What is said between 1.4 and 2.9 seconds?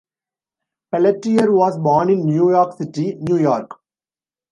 was born in New York